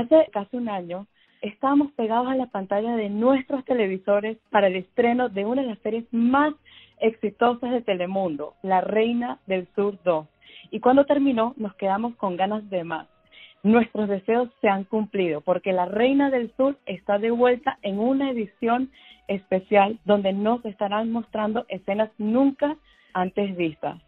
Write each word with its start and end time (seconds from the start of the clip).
Hace 0.00 0.30
casi 0.32 0.56
un 0.56 0.70
año 0.70 1.06
estábamos 1.42 1.92
pegados 1.92 2.26
a 2.28 2.34
la 2.34 2.46
pantalla 2.46 2.96
de 2.96 3.10
nuestros 3.10 3.62
televisores 3.66 4.38
para 4.48 4.68
el 4.68 4.76
estreno 4.76 5.28
de 5.28 5.44
una 5.44 5.60
de 5.60 5.68
las 5.68 5.78
series 5.80 6.06
más 6.10 6.54
exitosas 7.00 7.70
de 7.70 7.82
Telemundo, 7.82 8.54
La 8.62 8.80
Reina 8.80 9.40
del 9.46 9.68
Sur 9.74 9.98
2. 10.02 10.26
Y 10.70 10.80
cuando 10.80 11.04
terminó 11.04 11.52
nos 11.58 11.74
quedamos 11.74 12.16
con 12.16 12.38
ganas 12.38 12.70
de 12.70 12.82
más. 12.82 13.08
Nuestros 13.62 14.08
deseos 14.08 14.48
se 14.62 14.70
han 14.70 14.84
cumplido 14.84 15.42
porque 15.42 15.74
La 15.74 15.84
Reina 15.84 16.30
del 16.30 16.50
Sur 16.56 16.78
está 16.86 17.18
de 17.18 17.30
vuelta 17.30 17.78
en 17.82 17.98
una 17.98 18.30
edición 18.30 18.90
especial 19.28 19.98
donde 20.06 20.32
nos 20.32 20.64
estarán 20.64 21.12
mostrando 21.12 21.66
escenas 21.68 22.08
nunca 22.16 22.74
antes 23.12 23.54
vistas. 23.54 24.00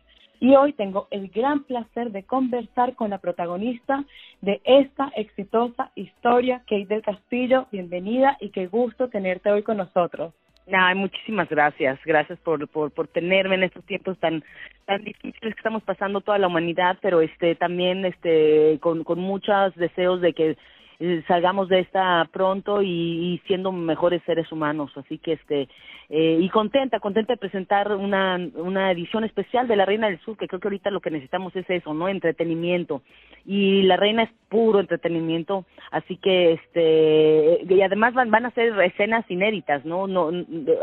Y 0.43 0.57
hoy 0.57 0.73
tengo 0.73 1.07
el 1.13 1.29
gran 1.29 1.63
placer 1.63 2.11
de 2.11 2.25
conversar 2.25 2.97
con 2.97 3.11
la 3.11 3.19
protagonista 3.19 4.05
de 4.41 4.61
esta 4.65 5.13
exitosa 5.15 5.93
historia, 5.95 6.65
Kate 6.67 6.87
del 6.87 7.01
Castillo. 7.01 7.69
Bienvenida 7.71 8.37
y 8.41 8.51
qué 8.51 8.67
gusto 8.67 9.09
tenerte 9.09 9.53
hoy 9.53 9.63
con 9.63 9.77
nosotros. 9.77 10.35
Ay, 10.73 10.97
muchísimas 10.97 11.49
gracias, 11.49 11.97
gracias 12.05 12.41
por, 12.41 12.67
por, 12.67 12.91
por 12.91 13.07
tenerme 13.07 13.55
en 13.55 13.63
estos 13.63 13.85
tiempos 13.85 14.19
tan 14.19 14.43
tan 14.85 15.05
difíciles 15.05 15.55
que 15.55 15.61
estamos 15.61 15.85
pasando 15.85 16.21
toda 16.21 16.39
la 16.39 16.49
humanidad, 16.49 16.99
pero 17.01 17.21
este 17.21 17.55
también 17.55 18.05
este 18.05 18.81
con, 18.81 19.05
con 19.05 19.21
muchos 19.21 19.73
deseos 19.77 20.21
de 20.21 20.33
que 20.33 20.57
eh, 21.05 21.25
salgamos 21.27 21.69
de 21.69 21.81
esta 21.81 22.29
pronto 22.33 22.81
y, 22.81 23.43
siendo 23.49 23.73
mejores 23.73 24.23
seres 24.25 24.53
humanos. 24.53 24.93
Así 24.97 25.19
que 25.19 25.33
este 25.33 25.69
eh, 26.09 26.39
y 26.41 26.49
contenta 26.49 27.01
contenta 27.01 27.33
de 27.33 27.39
presentar 27.39 27.97
una 27.97 28.39
una 28.55 28.93
edición 28.93 29.25
especial 29.25 29.67
de 29.67 29.75
la 29.75 29.85
Reina 29.85 30.07
del 30.07 30.21
Sur 30.21 30.37
que 30.37 30.47
creo 30.47 30.61
que 30.61 30.69
ahorita 30.69 30.93
lo 30.93 31.01
que 31.01 31.11
necesitamos 31.11 31.57
es 31.57 31.69
eso 31.69 31.93
no 31.93 32.09
entretenimiento. 32.09 33.03
Y 33.45 33.83
la 33.83 33.97
Reina 33.97 34.23
es 34.23 34.31
puro 34.49 34.79
entretenimiento 34.79 35.65
así 35.91 36.19
que 36.19 36.53
este 36.53 37.65
y 37.69 37.83
además 37.83 38.15
van 38.15 38.31
van 38.31 38.47
a 38.47 38.53
ser 38.53 38.81
escenas 38.83 39.29
inéditas 39.29 39.85
no 39.85 40.07
no 40.07 40.31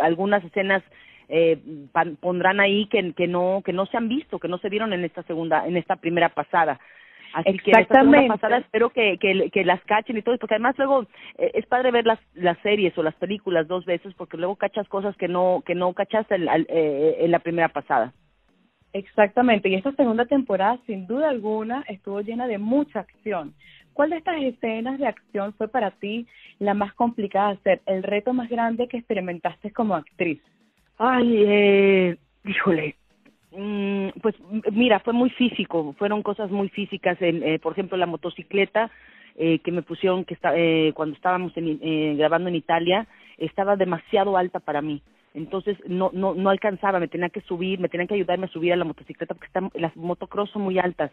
algunas 0.01 0.43
escenas 0.43 0.83
eh, 1.29 1.59
pondrán 2.19 2.59
ahí 2.59 2.87
que, 2.87 3.13
que 3.13 3.27
no 3.27 3.61
que 3.63 3.71
no 3.71 3.85
se 3.85 3.95
han 3.95 4.09
visto 4.09 4.37
que 4.37 4.49
no 4.49 4.57
se 4.57 4.67
vieron 4.67 4.91
en 4.91 5.05
esta 5.05 5.23
segunda 5.23 5.65
en 5.65 5.77
esta 5.77 5.95
primera 5.95 6.27
pasada 6.27 6.77
Así 7.33 7.57
que 7.59 7.71
esta 7.71 8.03
pasada 8.27 8.57
espero 8.57 8.89
que, 8.89 9.17
que, 9.19 9.49
que, 9.51 9.63
las 9.63 9.81
cachen 9.83 10.17
y 10.17 10.21
todo, 10.21 10.37
porque 10.37 10.55
además 10.55 10.75
luego 10.77 11.03
eh, 11.37 11.51
es 11.53 11.65
padre 11.65 11.91
ver 11.91 12.05
las, 12.05 12.19
las 12.33 12.57
series 12.59 12.97
o 12.97 13.03
las 13.03 13.15
películas 13.15 13.67
dos 13.67 13.85
veces, 13.85 14.13
porque 14.15 14.37
luego 14.37 14.55
cachas 14.55 14.87
cosas 14.87 15.15
que 15.17 15.27
no 15.27 15.63
que 15.65 15.75
no 15.75 15.93
cachaste 15.93 16.35
en, 16.35 16.47
eh, 16.47 17.17
en 17.19 17.31
la 17.31 17.39
primera 17.39 17.69
pasada. 17.69 18.13
Exactamente, 18.91 19.69
y 19.69 19.75
esta 19.75 19.91
segunda 19.91 20.25
temporada, 20.25 20.79
sin 20.87 21.05
duda 21.05 21.29
alguna, 21.29 21.83
estuvo 21.87 22.21
llena 22.21 22.47
de 22.47 22.57
mucha 22.57 23.01
acción. 23.01 23.53
¿Cuál 23.93 24.11
de 24.11 24.17
estas 24.17 24.41
escenas 24.41 24.97
de 24.97 25.07
acción 25.07 25.53
fue 25.53 25.67
para 25.67 25.91
ti 25.91 26.25
la 26.57 26.73
más 26.73 26.93
complicada 26.93 27.49
de 27.49 27.53
hacer, 27.55 27.81
el 27.85 28.01
reto 28.01 28.33
más 28.33 28.49
grande 28.49 28.87
que 28.87 28.97
experimentaste 28.97 29.71
como 29.71 29.93
actriz? 29.93 30.41
Ay, 30.97 31.43
eh, 31.45 32.17
híjole, 32.45 32.95
pues 33.51 34.35
mira, 34.71 34.99
fue 34.99 35.13
muy 35.13 35.29
físico, 35.31 35.95
fueron 35.97 36.21
cosas 36.21 36.51
muy 36.51 36.69
físicas, 36.69 37.17
eh, 37.21 37.59
por 37.61 37.73
ejemplo 37.73 37.97
la 37.97 38.05
motocicleta 38.05 38.91
eh, 39.35 39.59
que 39.59 39.71
me 39.71 39.81
pusieron 39.81 40.25
que 40.25 40.35
está, 40.35 40.55
eh, 40.55 40.91
cuando 40.93 41.15
estábamos 41.15 41.55
en, 41.57 41.79
eh, 41.81 42.15
grabando 42.17 42.49
en 42.49 42.55
Italia 42.55 43.07
estaba 43.37 43.75
demasiado 43.75 44.37
alta 44.37 44.59
para 44.59 44.81
mí, 44.81 45.01
entonces 45.33 45.77
no 45.87 46.11
no 46.13 46.35
no 46.35 46.49
alcanzaba, 46.49 46.99
me 46.99 47.07
tenía 47.07 47.29
que 47.29 47.41
subir, 47.41 47.79
me 47.79 47.89
tenían 47.89 48.07
que 48.07 48.15
ayudarme 48.15 48.45
a 48.45 48.49
subir 48.49 48.73
a 48.73 48.75
la 48.75 48.85
motocicleta 48.85 49.33
porque 49.33 49.47
están, 49.47 49.71
las 49.73 49.95
motocross 49.95 50.51
son 50.51 50.63
muy 50.63 50.77
altas. 50.77 51.11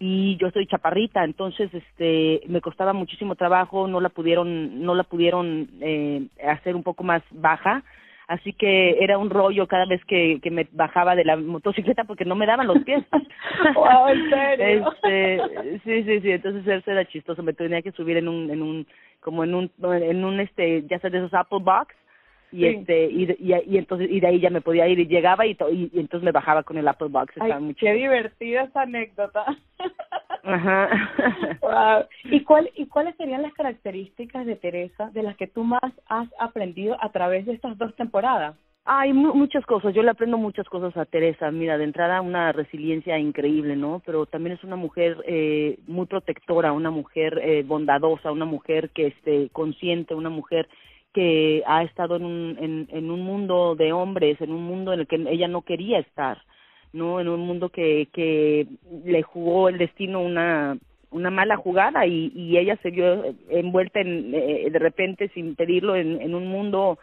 Y 0.00 0.36
yo 0.36 0.50
soy 0.52 0.66
chaparrita, 0.66 1.24
entonces 1.24 1.74
este 1.74 2.42
me 2.46 2.60
costaba 2.60 2.92
muchísimo 2.92 3.34
trabajo, 3.34 3.88
no 3.88 4.00
la 4.00 4.10
pudieron 4.10 4.80
no 4.82 4.94
la 4.94 5.02
pudieron 5.02 5.68
eh, 5.80 6.26
hacer 6.46 6.76
un 6.76 6.84
poco 6.84 7.02
más 7.02 7.22
baja 7.32 7.82
así 8.28 8.52
que 8.52 9.02
era 9.02 9.18
un 9.18 9.30
rollo 9.30 9.66
cada 9.66 9.86
vez 9.86 10.04
que, 10.04 10.38
que 10.40 10.50
me 10.50 10.68
bajaba 10.72 11.16
de 11.16 11.24
la 11.24 11.36
motocicleta 11.36 12.04
porque 12.04 12.24
no 12.24 12.36
me 12.36 12.46
daban 12.46 12.66
los 12.66 12.78
pies. 12.84 13.04
wow, 13.74 14.08
¿en 14.08 14.30
serio? 14.30 14.92
Este, 14.92 15.78
sí, 15.84 16.04
sí, 16.04 16.20
sí, 16.20 16.30
entonces 16.30 16.66
eso 16.66 16.90
era 16.90 17.04
chistoso, 17.06 17.42
me 17.42 17.54
tenía 17.54 17.82
que 17.82 17.92
subir 17.92 18.18
en 18.18 18.28
un, 18.28 18.50
en 18.50 18.62
un, 18.62 18.86
como 19.20 19.44
en 19.44 19.54
un, 19.54 19.72
en 19.82 20.24
un, 20.24 20.40
este, 20.40 20.82
ya 20.82 20.98
sabes, 20.98 21.12
de 21.12 21.18
esos 21.18 21.34
Apple 21.34 21.60
Box, 21.62 21.94
y 22.50 22.66
este 22.66 23.06
y, 23.10 23.24
y, 23.38 23.54
y, 23.66 23.76
entonces 23.76 24.08
y 24.10 24.20
de 24.20 24.26
ahí 24.26 24.40
ya 24.40 24.48
me 24.48 24.62
podía 24.62 24.88
ir 24.88 24.98
y 24.98 25.06
llegaba 25.06 25.44
y, 25.44 25.50
y, 25.70 25.90
y 25.92 26.00
entonces 26.00 26.24
me 26.24 26.32
bajaba 26.32 26.62
con 26.62 26.78
el 26.78 26.88
Apple 26.88 27.08
Box 27.10 27.34
Ay, 27.40 27.52
muy 27.60 27.74
qué 27.74 27.92
divertida 27.92 28.62
esa 28.62 28.82
anécdota 28.82 29.44
Ajá. 30.48 30.88
wow. 31.60 32.06
¿Y 32.24 32.42
cuál 32.42 32.70
y 32.74 32.86
cuáles 32.86 33.14
serían 33.16 33.42
las 33.42 33.52
características 33.52 34.46
de 34.46 34.56
Teresa 34.56 35.10
de 35.10 35.22
las 35.22 35.36
que 35.36 35.46
tú 35.46 35.62
más 35.62 35.92
has 36.08 36.28
aprendido 36.38 36.96
a 37.00 37.10
través 37.10 37.44
de 37.44 37.52
estas 37.52 37.76
dos 37.76 37.94
temporadas? 37.96 38.56
Hay 38.86 39.12
muchas 39.12 39.66
cosas, 39.66 39.94
yo 39.94 40.02
le 40.02 40.10
aprendo 40.10 40.38
muchas 40.38 40.66
cosas 40.66 40.96
a 40.96 41.04
Teresa. 41.04 41.50
Mira, 41.50 41.76
de 41.76 41.84
entrada 41.84 42.22
una 42.22 42.52
resiliencia 42.52 43.18
increíble, 43.18 43.76
¿no? 43.76 44.00
Pero 44.06 44.24
también 44.24 44.56
es 44.56 44.64
una 44.64 44.76
mujer 44.76 45.22
eh, 45.26 45.78
muy 45.86 46.06
protectora, 46.06 46.72
una 46.72 46.90
mujer 46.90 47.38
eh, 47.42 47.62
bondadosa, 47.66 48.32
una 48.32 48.46
mujer 48.46 48.88
que 48.90 49.08
esté 49.08 49.50
consciente, 49.50 50.14
una 50.14 50.30
mujer 50.30 50.70
que 51.12 51.62
ha 51.66 51.82
estado 51.82 52.16
en 52.16 52.24
un, 52.24 52.56
en, 52.58 52.88
en 52.90 53.10
un 53.10 53.20
mundo 53.20 53.74
de 53.76 53.92
hombres, 53.92 54.40
en 54.40 54.52
un 54.52 54.62
mundo 54.62 54.94
en 54.94 55.00
el 55.00 55.06
que 55.06 55.16
ella 55.16 55.48
no 55.48 55.60
quería 55.60 55.98
estar 55.98 56.38
no 56.92 57.20
en 57.20 57.28
un 57.28 57.40
mundo 57.40 57.68
que 57.68 58.08
que 58.12 58.66
le 59.04 59.22
jugó 59.22 59.68
el 59.68 59.78
destino 59.78 60.22
una 60.22 60.76
una 61.10 61.30
mala 61.30 61.56
jugada 61.56 62.06
y, 62.06 62.32
y 62.34 62.58
ella 62.58 62.76
se 62.82 62.90
vio 62.90 63.34
envuelta 63.48 64.00
en 64.00 64.34
eh, 64.34 64.68
de 64.70 64.78
repente 64.78 65.30
sin 65.34 65.54
pedirlo 65.54 65.96
en, 65.96 66.20
en 66.20 66.34
un 66.34 66.48
mundo 66.48 66.98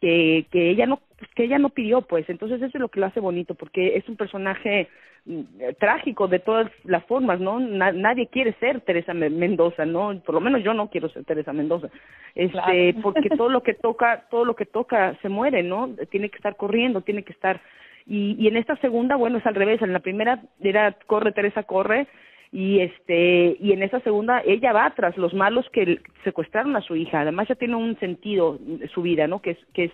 que 0.00 0.46
que 0.50 0.70
ella 0.70 0.86
no 0.86 1.00
que 1.34 1.44
ella 1.44 1.58
no 1.58 1.70
pidió 1.70 2.02
pues. 2.02 2.28
Entonces 2.28 2.60
eso 2.60 2.76
es 2.76 2.80
lo 2.80 2.88
que 2.88 3.00
lo 3.00 3.06
hace 3.06 3.20
bonito 3.20 3.54
porque 3.54 3.96
es 3.96 4.08
un 4.08 4.16
personaje 4.16 4.88
mm, 5.24 5.42
trágico 5.78 6.28
de 6.28 6.40
todas 6.40 6.70
las 6.84 7.04
formas 7.04 7.40
no 7.40 7.60
nadie 7.60 8.26
quiere 8.28 8.52
ser 8.54 8.80
Teresa 8.80 9.14
Mendoza 9.14 9.86
no 9.86 10.20
por 10.24 10.34
lo 10.34 10.40
menos 10.40 10.62
yo 10.62 10.74
no 10.74 10.90
quiero 10.90 11.08
ser 11.08 11.24
Teresa 11.24 11.52
Mendoza. 11.52 11.88
Este 12.34 12.94
porque 13.02 13.30
todo 13.30 13.48
lo 13.48 13.62
que 13.62 13.74
toca 13.74 14.26
todo 14.30 14.44
lo 14.44 14.54
que 14.54 14.66
toca 14.66 15.16
se 15.22 15.28
muere 15.28 15.62
no 15.62 15.90
tiene 16.10 16.28
que 16.30 16.36
estar 16.36 16.56
corriendo 16.56 17.00
tiene 17.00 17.22
que 17.22 17.32
estar 17.32 17.60
y, 18.06 18.36
y 18.38 18.48
en 18.48 18.56
esta 18.56 18.76
segunda, 18.76 19.16
bueno, 19.16 19.38
es 19.38 19.46
al 19.46 19.54
revés. 19.54 19.80
En 19.82 19.92
la 19.92 20.00
primera 20.00 20.42
era 20.60 20.92
corre, 21.06 21.32
Teresa, 21.32 21.62
corre. 21.62 22.06
Y 22.54 22.80
este 22.80 23.56
y 23.60 23.72
en 23.72 23.82
esta 23.82 24.00
segunda 24.00 24.42
ella 24.44 24.74
va 24.74 24.92
tras 24.94 25.16
los 25.16 25.32
malos 25.32 25.66
que 25.70 26.00
secuestraron 26.22 26.76
a 26.76 26.82
su 26.82 26.94
hija. 26.96 27.22
Además 27.22 27.48
ya 27.48 27.54
tiene 27.54 27.76
un 27.76 27.98
sentido 27.98 28.58
su 28.92 29.00
vida, 29.00 29.26
¿no? 29.26 29.40
Que 29.40 29.52
es 29.52 29.58
que 29.72 29.84
es 29.84 29.92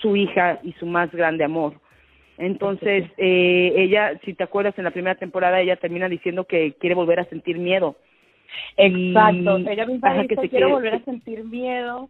su 0.00 0.14
hija 0.14 0.60
y 0.62 0.72
su 0.74 0.86
más 0.86 1.10
grande 1.10 1.42
amor. 1.42 1.80
Entonces, 2.38 3.10
eh, 3.16 3.72
ella, 3.76 4.20
si 4.24 4.34
te 4.34 4.44
acuerdas, 4.44 4.78
en 4.78 4.84
la 4.84 4.90
primera 4.90 5.16
temporada 5.16 5.60
ella 5.60 5.76
termina 5.76 6.08
diciendo 6.08 6.44
que 6.44 6.74
quiere 6.74 6.94
volver 6.94 7.18
a 7.18 7.24
sentir 7.24 7.58
miedo. 7.58 7.96
Exacto, 8.76 9.56
ella 9.68 9.86
misma 9.86 10.14
dice 10.22 10.36
que 10.36 10.48
quiere 10.48 10.66
volver 10.66 10.94
a 10.94 11.04
sentir 11.04 11.44
miedo 11.44 12.08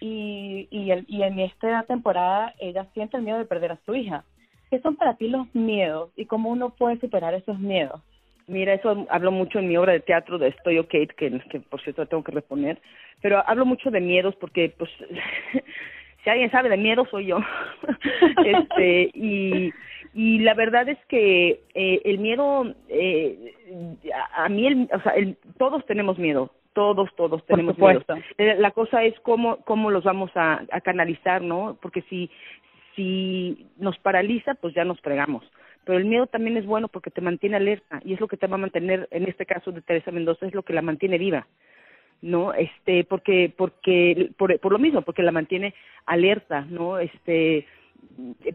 y, 0.00 0.68
y, 0.70 0.90
el, 0.90 1.04
y 1.08 1.22
en 1.22 1.38
esta 1.38 1.82
temporada 1.84 2.54
ella 2.58 2.86
siente 2.92 3.16
el 3.16 3.22
miedo 3.22 3.38
de 3.38 3.46
perder 3.46 3.72
a 3.72 3.78
su 3.86 3.94
hija. 3.94 4.24
¿Qué 4.70 4.80
son 4.80 4.96
para 4.96 5.14
ti 5.14 5.28
los 5.28 5.52
miedos 5.54 6.10
y 6.16 6.26
cómo 6.26 6.50
uno 6.50 6.70
puede 6.70 6.98
superar 7.00 7.34
esos 7.34 7.58
miedos? 7.58 8.00
Mira, 8.46 8.74
eso 8.74 9.06
hablo 9.10 9.30
mucho 9.30 9.58
en 9.58 9.68
mi 9.68 9.76
obra 9.76 9.92
de 9.92 10.00
teatro 10.00 10.38
de 10.38 10.48
Estoy 10.48 10.78
OK, 10.78 10.90
que, 10.90 11.40
que 11.50 11.60
por 11.60 11.80
cierto 11.82 12.06
tengo 12.06 12.24
que 12.24 12.32
reponer, 12.32 12.80
pero 13.20 13.42
hablo 13.46 13.64
mucho 13.64 13.90
de 13.90 14.00
miedos 14.00 14.34
porque, 14.36 14.74
pues, 14.76 14.90
si 16.24 16.30
alguien 16.30 16.50
sabe 16.50 16.68
de 16.68 16.76
miedo 16.76 17.06
soy 17.10 17.26
yo. 17.26 17.38
este 18.44 19.10
y 19.14 19.72
y 20.12 20.40
la 20.40 20.54
verdad 20.54 20.88
es 20.88 20.98
que 21.06 21.60
eh, 21.74 22.00
el 22.04 22.18
miedo 22.18 22.74
eh, 22.88 23.54
a, 24.34 24.48
mí 24.48 24.66
el, 24.66 24.88
o 24.92 25.00
sea 25.00 25.12
el, 25.12 25.36
todos 25.56 25.86
tenemos 25.86 26.18
miedo 26.18 26.50
todos 26.72 27.08
todos 27.16 27.44
tenemos 27.46 27.78
miedo 27.78 28.02
eh, 28.38 28.56
la 28.58 28.72
cosa 28.72 29.04
es 29.04 29.18
cómo 29.20 29.58
cómo 29.58 29.90
los 29.90 30.02
vamos 30.02 30.30
a, 30.34 30.62
a 30.72 30.80
canalizar 30.80 31.42
no 31.42 31.78
porque 31.80 32.02
si 32.02 32.28
si 32.96 33.66
nos 33.78 33.98
paraliza, 33.98 34.54
pues 34.54 34.74
ya 34.74 34.84
nos 34.84 35.00
fregamos. 35.00 35.44
Pero 35.84 35.98
el 35.98 36.04
miedo 36.04 36.26
también 36.26 36.56
es 36.56 36.66
bueno 36.66 36.88
porque 36.88 37.10
te 37.10 37.20
mantiene 37.20 37.56
alerta 37.56 38.00
y 38.04 38.12
es 38.12 38.20
lo 38.20 38.28
que 38.28 38.36
te 38.36 38.46
va 38.46 38.56
a 38.56 38.58
mantener, 38.58 39.08
en 39.10 39.24
este 39.26 39.46
caso 39.46 39.72
de 39.72 39.82
Teresa 39.82 40.10
Mendoza, 40.10 40.46
es 40.46 40.54
lo 40.54 40.62
que 40.62 40.74
la 40.74 40.82
mantiene 40.82 41.18
viva. 41.18 41.46
no 42.22 42.52
este 42.52 43.04
porque 43.04 43.52
porque 43.56 44.30
por, 44.36 44.58
por 44.60 44.72
lo 44.72 44.78
mismo 44.78 45.02
porque 45.02 45.22
la 45.22 45.32
mantiene 45.32 45.74
alerta 46.06 46.66
no 46.68 46.98
este 46.98 47.66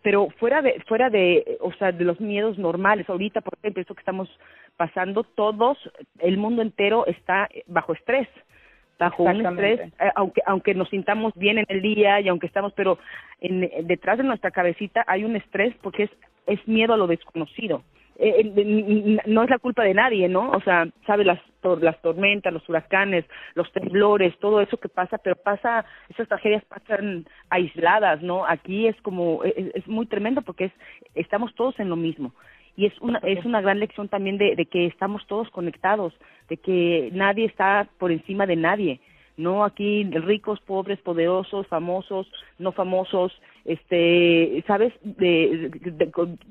pero 0.04 0.30
fuera 0.38 0.62
de 0.62 0.82
fuera 0.88 1.10
de 1.10 1.58
o 1.62 1.74
sea 1.74 1.92
de 1.92 2.04
los 2.04 2.20
miedos 2.20 2.58
normales 2.58 3.10
ahorita 3.10 3.42
por 3.42 3.58
ejemplo 3.58 3.82
esto 3.82 3.96
que 3.96 4.02
estamos 4.02 4.30
pasando 4.78 5.24
todos 5.24 5.78
el 6.20 6.38
mundo 6.38 6.62
entero 6.62 7.08
está 7.08 7.50
bajo 7.68 7.94
estrés 7.94 8.28
bajo 8.98 9.24
un 9.24 9.46
estrés, 9.46 9.80
eh, 10.00 10.12
aunque 10.16 10.42
aunque 10.46 10.74
nos 10.74 10.90
sintamos 10.90 11.34
bien 11.36 11.58
en 11.58 11.66
el 11.70 11.82
día 11.82 12.22
y 12.22 12.28
aunque 12.28 12.48
estamos, 12.48 12.74
pero 12.74 12.98
en, 13.42 13.70
detrás 13.88 14.18
de 14.18 14.24
nuestra 14.24 14.52
cabecita 14.52 15.04
hay 15.08 15.24
un 15.24 15.36
estrés 15.36 15.76
porque 15.82 16.04
es 16.04 16.12
es 16.48 16.68
miedo 16.68 16.94
a 16.94 16.98
lo 16.98 17.08
desconocido, 17.08 17.82
eh, 18.18 19.20
no 19.26 19.44
es 19.44 19.50
la 19.50 19.60
culpa 19.60 19.84
de 19.84 19.94
nadie, 19.94 20.30
¿no? 20.30 20.52
O 20.52 20.62
sea, 20.62 20.88
sabe 21.06 21.26
las 21.26 21.40
las 21.82 22.00
tormentas, 22.02 22.54
los 22.54 22.68
huracanes, 22.70 23.26
los 23.56 23.72
temblores, 23.72 24.38
todo 24.38 24.62
eso 24.62 24.78
que 24.78 24.88
pasa, 24.88 25.18
pero 25.18 25.36
pasa, 25.36 25.84
esas 26.10 26.28
tragedias 26.28 26.64
pasan 26.66 27.26
aisladas, 27.50 28.22
¿no? 28.22 28.46
Aquí 28.46 28.88
es 28.88 28.96
como, 29.02 29.44
e, 29.44 29.50
e, 29.50 29.72
es, 29.74 29.88
muy 29.88 30.06
tremendo 30.06 30.44
porque 30.44 30.66
es, 30.66 30.72
estamos 31.16 31.56
todos 31.56 31.80
en 31.80 31.90
lo 31.90 31.96
mismo 31.96 32.34
y 32.76 32.86
es 32.86 32.94
una 33.00 33.20
es 33.20 33.46
una 33.46 33.62
gran 33.62 33.80
lección 33.80 34.10
también 34.10 34.38
de, 34.38 34.56
de 34.56 34.66
que 34.66 34.86
estamos 34.86 35.26
todos 35.28 35.50
conectados, 35.50 36.14
de 36.50 36.58
que 36.58 37.10
nadie 37.14 37.46
está 37.46 37.88
por 37.98 38.12
encima 38.12 38.46
de 38.46 38.56
nadie 38.56 39.00
no 39.38 39.64
aquí 39.64 40.04
ricos, 40.04 40.60
pobres, 40.62 41.00
poderosos, 41.02 41.68
famosos, 41.68 42.28
no 42.58 42.72
famosos, 42.72 43.34
este, 43.66 44.64
sabes, 44.68 44.94
de, 45.02 45.72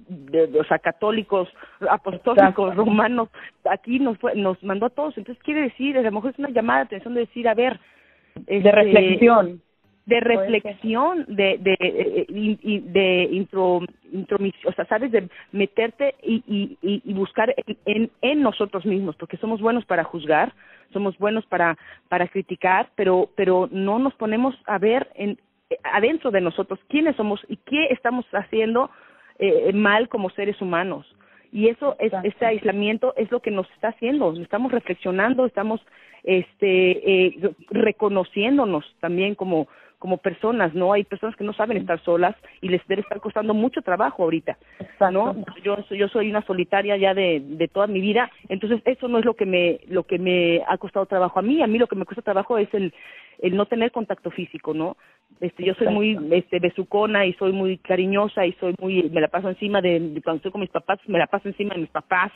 de, 0.08 0.60
o 0.60 0.64
sea, 0.64 0.78
católicos, 0.78 1.48
apostólicos, 1.88 2.74
romanos, 2.74 3.28
aquí 3.64 3.98
nos 3.98 4.18
nos 4.34 4.62
mandó 4.62 4.86
a 4.86 4.90
todos, 4.90 5.16
entonces 5.16 5.42
quiere 5.44 5.62
decir, 5.62 5.96
a 5.96 6.02
lo 6.02 6.12
mejor 6.12 6.32
es 6.32 6.38
una 6.38 6.50
llamada 6.50 6.80
de 6.80 6.86
atención 6.86 7.14
de 7.14 7.20
decir, 7.20 7.48
a 7.48 7.54
ver, 7.54 7.80
de 8.34 8.56
este, 8.58 8.72
reflexión 8.72 9.62
de 10.06 10.20
reflexión, 10.20 11.24
de 11.28 11.58
de 11.58 11.76
eh, 11.80 12.26
de, 12.28 12.82
de 12.92 13.28
intro, 13.32 13.80
intromisión, 14.12 14.72
o 14.72 14.74
sea, 14.74 14.84
sabes, 14.84 15.10
de 15.12 15.28
meterte 15.52 16.14
y, 16.22 16.42
y, 16.46 16.78
y 16.82 17.12
buscar 17.14 17.54
en, 17.86 18.10
en 18.20 18.42
nosotros 18.42 18.84
mismos, 18.84 19.16
porque 19.16 19.38
somos 19.38 19.60
buenos 19.60 19.84
para 19.86 20.04
juzgar, 20.04 20.52
somos 20.92 21.16
buenos 21.18 21.46
para 21.46 21.78
para 22.08 22.28
criticar, 22.28 22.90
pero 22.96 23.30
pero 23.34 23.68
no 23.72 23.98
nos 23.98 24.14
ponemos 24.14 24.54
a 24.66 24.78
ver 24.78 25.08
en 25.14 25.38
adentro 25.84 26.30
de 26.30 26.40
nosotros 26.40 26.78
quiénes 26.88 27.16
somos 27.16 27.40
y 27.48 27.56
qué 27.56 27.86
estamos 27.90 28.26
haciendo 28.32 28.90
eh, 29.38 29.72
mal 29.72 30.08
como 30.08 30.30
seres 30.30 30.60
humanos. 30.60 31.06
Y 31.50 31.68
eso, 31.68 31.96
es, 32.00 32.12
este 32.24 32.46
aislamiento 32.46 33.14
es 33.16 33.30
lo 33.30 33.40
que 33.40 33.52
nos 33.52 33.70
está 33.70 33.88
haciendo. 33.88 34.32
Estamos 34.34 34.72
reflexionando, 34.72 35.46
estamos 35.46 35.80
este, 36.24 37.26
eh, 37.26 37.54
reconociéndonos 37.70 38.84
también 39.00 39.36
como, 39.36 39.68
como 40.04 40.18
personas, 40.18 40.74
¿no? 40.74 40.92
Hay 40.92 41.04
personas 41.04 41.34
que 41.34 41.44
no 41.44 41.54
saben 41.54 41.78
estar 41.78 41.98
solas 42.04 42.36
y 42.60 42.68
les 42.68 42.86
debe 42.88 43.00
estar 43.00 43.22
costando 43.22 43.54
mucho 43.54 43.80
trabajo 43.80 44.22
ahorita, 44.22 44.58
¿no? 45.10 45.34
Yo, 45.62 45.78
yo 45.88 46.08
soy 46.08 46.28
una 46.28 46.44
solitaria 46.44 46.98
ya 46.98 47.14
de, 47.14 47.40
de 47.42 47.68
toda 47.68 47.86
mi 47.86 48.02
vida, 48.02 48.30
entonces 48.50 48.82
eso 48.84 49.08
no 49.08 49.18
es 49.18 49.24
lo 49.24 49.32
que 49.32 49.46
me 49.46 49.80
lo 49.88 50.02
que 50.02 50.18
me 50.18 50.60
ha 50.68 50.76
costado 50.76 51.06
trabajo 51.06 51.38
a 51.38 51.42
mí, 51.42 51.62
a 51.62 51.66
mí 51.66 51.78
lo 51.78 51.86
que 51.86 51.96
me 51.96 52.04
cuesta 52.04 52.20
trabajo 52.20 52.58
es 52.58 52.68
el 52.74 52.92
el 53.38 53.56
no 53.56 53.64
tener 53.64 53.92
contacto 53.92 54.30
físico, 54.30 54.74
¿no? 54.74 54.98
Este, 55.40 55.64
yo 55.64 55.72
soy 55.72 55.88
muy 55.88 56.18
este 56.32 56.58
besucona 56.58 57.24
y 57.24 57.32
soy 57.32 57.52
muy 57.52 57.78
cariñosa 57.78 58.44
y 58.44 58.52
soy 58.60 58.74
muy 58.78 59.04
me 59.04 59.22
la 59.22 59.28
paso 59.28 59.48
encima 59.48 59.80
de, 59.80 60.20
cuando 60.22 60.36
estoy 60.36 60.52
con 60.52 60.60
mis 60.60 60.68
papás, 60.68 60.98
me 61.06 61.18
la 61.18 61.28
paso 61.28 61.48
encima 61.48 61.72
de 61.72 61.80
mis 61.80 61.90
papás, 61.90 62.30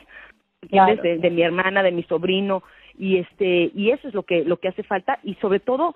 de, 0.63 1.19
de 1.19 1.31
mi 1.31 1.43
hermana, 1.43 1.83
de 1.83 1.93
mi 1.93 2.03
sobrino 2.05 2.63
y 2.97 3.19
este 3.19 3.71
y 3.75 3.91
eso 3.91 4.09
es 4.09 4.15
lo 4.15 4.23
que 4.23 4.43
lo 4.43 4.57
que 4.57 4.69
hace 4.69 4.85
falta 4.85 5.19
y 5.23 5.35
sobre 5.35 5.61
todo 5.61 5.95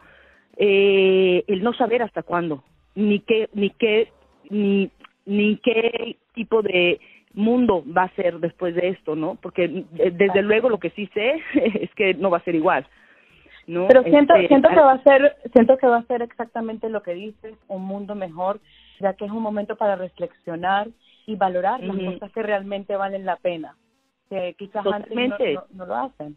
eh, 0.56 1.44
el 1.46 1.62
no 1.62 1.72
saber 1.74 2.02
hasta 2.02 2.22
cuándo, 2.22 2.64
ni 2.94 3.20
qué, 3.20 3.48
ni 3.54 3.70
qué, 3.70 4.12
ni, 4.50 4.90
ni 5.24 5.56
qué 5.58 6.16
tipo 6.34 6.62
de 6.62 7.00
mundo 7.34 7.84
va 7.86 8.04
a 8.04 8.14
ser 8.14 8.38
después 8.40 8.74
de 8.74 8.88
esto, 8.88 9.16
¿no? 9.16 9.36
Porque 9.36 9.64
eh, 9.98 10.10
desde 10.12 10.42
luego 10.42 10.68
lo 10.68 10.78
que 10.78 10.90
sí 10.90 11.08
sé 11.14 11.40
es 11.54 11.90
que 11.94 12.14
no 12.14 12.30
va 12.30 12.38
a 12.38 12.44
ser 12.44 12.54
igual. 12.54 12.86
¿no? 13.66 13.86
Pero 13.86 14.02
siento, 14.02 14.34
este, 14.34 14.48
siento 14.48 14.68
que 14.68 14.80
va 14.80 14.92
a 14.92 15.02
ser, 15.02 15.36
siento 15.52 15.78
que 15.78 15.86
va 15.86 15.98
a 15.98 16.06
ser 16.06 16.22
exactamente 16.22 16.88
lo 16.88 17.02
que 17.02 17.14
dices, 17.14 17.54
un 17.68 17.84
mundo 17.84 18.14
mejor, 18.14 18.60
ya 19.00 19.14
que 19.14 19.24
es 19.24 19.30
un 19.30 19.42
momento 19.42 19.76
para 19.76 19.94
reflexionar 19.94 20.88
y 21.26 21.36
valorar 21.36 21.80
las 21.80 21.96
cosas 21.96 22.32
que 22.32 22.42
realmente 22.42 22.96
valen 22.96 23.24
la 23.24 23.36
pena, 23.36 23.76
que 24.28 24.54
quizás 24.58 24.84
antes 24.84 25.14
no, 25.72 25.86
lo 25.86 25.94
hacen 25.94 26.36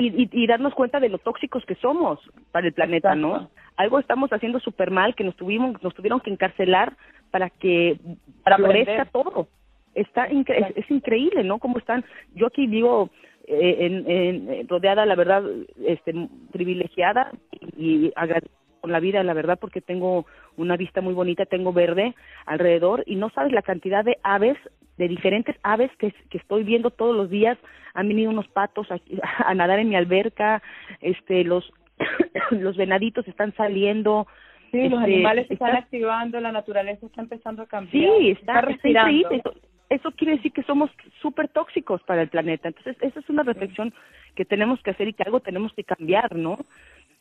y, 0.00 0.28
y, 0.32 0.46
darnos 0.46 0.74
cuenta 0.74 0.98
de 0.98 1.08
lo 1.08 1.18
tóxicos 1.18 1.64
que 1.66 1.74
somos 1.76 2.18
para 2.52 2.66
el 2.66 2.72
planeta, 2.72 3.14
¿no? 3.14 3.50
Algo 3.76 3.98
estamos 3.98 4.32
haciendo 4.32 4.58
súper 4.58 4.90
mal 4.90 5.14
que 5.14 5.24
nos 5.24 5.36
tuvimos, 5.36 5.82
nos 5.82 5.94
tuvieron 5.94 6.20
que 6.20 6.30
encarcelar 6.30 6.96
para 7.30 7.50
que 7.50 7.98
para 8.42 8.56
florezca 8.56 9.04
todo. 9.06 9.48
Está 9.94 10.26
es, 10.26 10.90
increíble, 10.90 11.44
¿no? 11.44 11.58
Cómo 11.58 11.78
están. 11.78 12.04
Yo 12.34 12.46
aquí 12.46 12.66
vivo 12.66 13.10
eh, 13.46 13.76
en, 13.80 14.10
en, 14.10 14.68
rodeada, 14.68 15.04
la 15.04 15.14
verdad, 15.14 15.42
este, 15.84 16.14
privilegiada 16.52 17.32
y, 17.76 18.06
y 18.06 18.12
con 18.80 18.92
la 18.92 19.00
vida, 19.00 19.22
la 19.22 19.34
verdad, 19.34 19.58
porque 19.60 19.80
tengo 19.80 20.26
una 20.56 20.76
vista 20.76 21.00
muy 21.00 21.12
bonita, 21.12 21.44
tengo 21.44 21.72
verde 21.72 22.14
alrededor 22.46 23.02
y 23.06 23.16
no 23.16 23.30
sabes 23.30 23.52
la 23.52 23.62
cantidad 23.62 24.04
de 24.04 24.18
aves 24.22 24.56
de 25.00 25.08
diferentes 25.08 25.56
aves 25.62 25.90
que, 25.98 26.12
que 26.28 26.36
estoy 26.36 26.62
viendo 26.62 26.90
todos 26.90 27.16
los 27.16 27.30
días. 27.30 27.56
Han 27.94 28.06
venido 28.06 28.30
unos 28.30 28.46
patos 28.48 28.86
a, 28.92 29.00
a 29.38 29.54
nadar 29.54 29.78
en 29.78 29.88
mi 29.88 29.96
alberca, 29.96 30.62
este, 31.00 31.42
los, 31.42 31.72
los 32.50 32.76
venaditos 32.76 33.26
están 33.26 33.54
saliendo. 33.54 34.26
Sí, 34.70 34.88
los 34.90 35.00
este, 35.00 35.14
animales 35.14 35.46
se 35.48 35.54
están 35.54 35.74
activando, 35.74 36.38
la 36.38 36.52
naturaleza 36.52 37.06
está 37.06 37.22
empezando 37.22 37.62
a 37.62 37.66
cambiar. 37.66 38.12
Sí, 38.18 38.30
está, 38.30 38.60
está, 38.60 39.10
Eso, 39.10 39.54
eso 39.88 40.12
quiere 40.12 40.36
decir 40.36 40.52
que 40.52 40.62
somos 40.64 40.90
súper 41.22 41.48
tóxicos 41.48 42.02
para 42.02 42.20
el 42.20 42.28
planeta. 42.28 42.68
Entonces, 42.68 42.94
esa 43.00 43.20
es 43.20 43.30
una 43.30 43.42
reflexión 43.42 43.94
que 44.34 44.44
tenemos 44.44 44.82
que 44.82 44.90
hacer 44.90 45.08
y 45.08 45.14
que 45.14 45.22
algo 45.22 45.40
tenemos 45.40 45.72
que 45.72 45.82
cambiar, 45.82 46.36
¿no? 46.36 46.58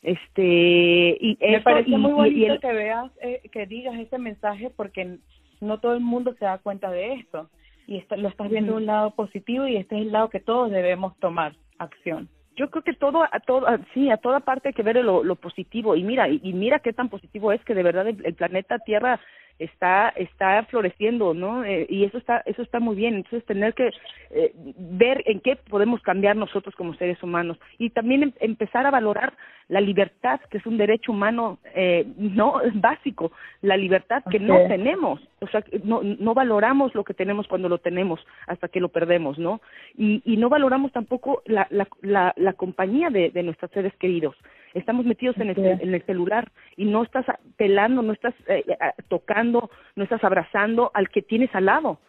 Este, 0.04 1.18
y 1.20 1.38
Me 1.40 1.62
parece 1.62 1.98
muy 1.98 2.12
bonito 2.12 2.60
que 2.60 2.74
veas, 2.74 3.10
eh, 3.22 3.42
que 3.52 3.66
digas 3.66 3.98
ese 3.98 4.18
mensaje 4.18 4.70
porque 4.76 5.18
no 5.62 5.80
todo 5.80 5.94
el 5.94 6.02
mundo 6.02 6.36
se 6.38 6.46
da 6.46 6.58
cuenta 6.58 6.92
de 6.92 7.14
esto 7.14 7.50
y 7.90 8.06
lo 8.18 8.30
estás 8.30 8.50
viendo 8.50 8.74
de 8.74 8.78
un 8.78 8.86
lado 8.86 9.16
positivo 9.16 9.68
y 9.68 9.76
este 9.76 9.96
es 9.96 10.04
el 10.04 10.12
lado 10.12 10.30
que 10.30 10.40
todos 10.40 10.70
debemos 10.70 11.18
tomar 11.18 11.56
acción. 11.80 12.30
Yo 12.56 12.70
creo 12.70 12.84
que 12.84 12.94
todo, 12.94 13.24
a 13.24 13.40
todo, 13.40 13.66
sí, 13.96 14.12
a 14.12 14.18
toda 14.18 14.42
parte 14.42 14.68
hay 14.68 14.74
que 14.76 14.84
ver 14.84 14.98
lo, 14.98 15.24
lo 15.24 15.36
positivo 15.36 15.96
y 15.96 16.04
mira, 16.04 16.30
y, 16.30 16.54
mira 16.54 16.80
qué 16.80 16.94
tan 16.94 17.10
positivo 17.10 17.52
es 17.52 17.64
que 17.66 17.74
de 17.74 17.82
verdad 17.82 18.08
el 18.08 18.36
planeta 18.36 18.78
Tierra 18.78 19.20
está 19.60 20.10
está 20.16 20.64
floreciendo 20.64 21.34
no 21.34 21.64
eh, 21.64 21.86
y 21.90 22.06
eso 22.06 22.18
está 22.18 22.42
eso 22.46 22.62
está 22.62 22.80
muy 22.80 22.96
bien. 22.96 23.16
Entonces 23.16 23.46
tener 23.46 23.74
que 23.74 23.92
eh, 24.32 24.54
ver 24.56 25.22
en 25.26 25.42
qué 25.42 25.58
podemos 25.58 26.02
cambiar 26.02 26.36
nosotros 26.36 26.74
como 26.76 26.96
seres 26.96 27.22
humanos. 27.22 27.58
Y 27.78 27.90
también 27.92 28.24
em, 28.24 28.34
empezar 28.40 28.86
a 28.86 28.92
valorar 28.92 29.34
la 29.68 29.82
libertad 29.82 30.40
que 30.50 30.58
es 30.58 30.66
un 30.66 30.78
derecho 30.78 31.12
humano 31.12 31.60
eh, 31.76 32.08
no 32.18 32.62
básico. 32.76 33.32
La 33.62 33.78
libertad 33.78 34.24
que 34.32 34.40
no 34.40 34.56
tenemos. 34.68 35.22
O 35.42 35.48
sea 35.48 35.64
no 35.84 36.02
no 36.04 36.34
valoramos 36.34 36.96
lo 36.96 37.04
que 37.04 37.14
tenemos 37.14 37.48
cuando 37.48 37.70
lo 37.70 37.78
tenemos 37.78 38.20
hasta 38.48 38.70
que 38.70 38.80
lo 38.80 38.90
perdemos 38.90 39.38
no 39.38 39.62
y 39.98 40.22
y 40.26 40.38
no 40.38 40.50
valoramos 40.50 40.92
tampoco 40.92 41.42
la 41.46 41.68
la 41.70 41.88
la, 42.02 42.34
la 42.38 42.54
compañía 42.54 43.10
de, 43.10 43.30
de 43.30 43.44
nuestros 43.44 43.72
seres 43.72 43.94
queridos 43.98 44.36
estamos 44.74 45.06
metidos 45.06 45.38
en 45.38 45.50
el, 45.50 45.60
en 45.60 45.94
el 45.94 46.04
celular 46.04 46.52
y 46.76 46.86
no 46.86 47.04
estás 47.04 47.26
pelando 47.58 48.02
no 48.02 48.14
estás 48.14 48.34
eh, 48.48 48.64
tocando 49.08 49.70
no 49.96 50.04
estás 50.04 50.24
abrazando 50.24 50.92
al 50.94 51.10
que 51.10 51.22
tienes 51.22 51.54
al 51.56 51.66
lado. 51.66 52.00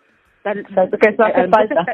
Tal, 0.43 0.65
que 0.65 1.11
eso 1.11 1.23
hace 1.23 1.49
falta. 1.49 1.85